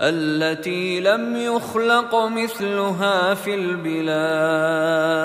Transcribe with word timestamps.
التي 0.00 1.00
لم 1.00 1.36
يخلق 1.36 2.14
مثلها 2.14 3.34
في 3.34 3.54
البلاد 3.54 5.24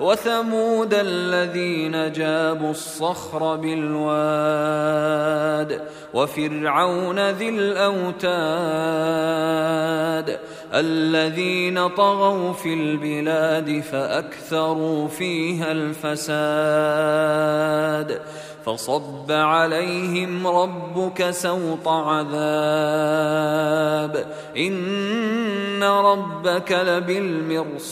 وثمود 0.00 0.94
الذين 0.94 2.12
جابوا 2.12 2.70
الصخر 2.70 3.56
بالواد 3.56 5.00
وفرعون 6.14 7.30
ذي 7.30 7.48
الأوتاد. 7.48 8.30
الذين 10.74 11.88
طغوا 11.88 12.52
في 12.52 12.74
البلاد 12.74 13.80
فأكثروا 13.80 15.08
فيها 15.08 15.72
الفساد 15.72 16.30
فصب 18.64 19.32
عليهم 19.32 20.46
ربك 20.46 21.30
سوط 21.30 21.88
عذاب 21.88 23.16
إن 24.56 25.82
ربك 25.82 26.72
لبالمرصاد 26.72 27.90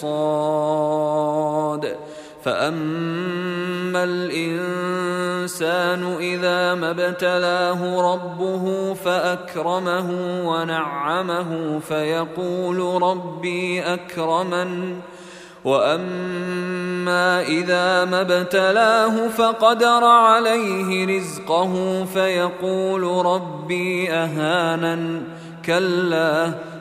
فاما 2.48 4.04
الانسان 4.04 6.02
اذا 6.20 6.74
ما 6.74 6.91
ابتلاه 6.91 8.12
ربه 8.12 8.94
فاكرمه 8.94 10.10
ونعمه 10.48 11.78
فيقول 11.78 13.02
ربي 13.02 13.82
اكرمن 13.82 15.00
واما 15.64 17.42
اذا 17.42 18.04
ما 18.04 18.20
ابتلاه 18.20 19.28
فقدر 19.28 20.04
عليه 20.04 21.19
رزقه 21.19 22.04
فيقول 22.04 23.26
ربي 23.26 24.12
اهانن 24.12 25.22
كلا 25.66 26.52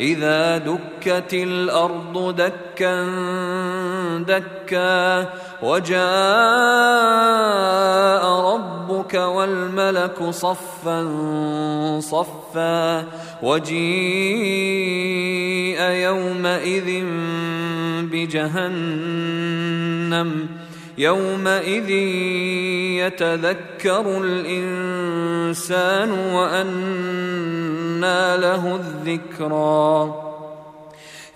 إذا 0.00 0.58
دكت 0.58 1.34
الأرض 1.34 2.36
دكا 2.36 3.06
دكا 4.18 5.28
وجاء 5.62 6.02
ربك 8.54 9.14
والملك 9.14 10.30
صفا 10.30 11.10
صفا 12.00 13.04
وجيء 13.42 13.82
يومئذ 15.82 17.04
بجهنم 18.12 19.52
يومئذ 20.98 21.90
يتذكر 23.00 24.22
الإنسان 24.24 26.10
وأنى 26.34 28.02
له 28.36 28.76
الذكرى. 28.76 30.14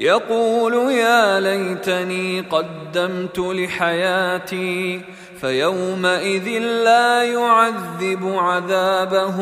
يقول 0.00 0.74
يا 0.92 1.40
ليتني 1.40 2.40
قدمت 2.40 3.38
لحياتي 3.38 5.00
فيومئذ 5.40 6.48
لا 6.84 7.24
يعذب 7.24 8.34
عذابه 8.36 9.36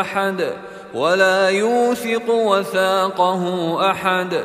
أحد 0.00 0.52
ولا 0.94 1.48
يوثق 1.48 2.30
وثاقه 2.30 3.76
أحد. 3.90 4.44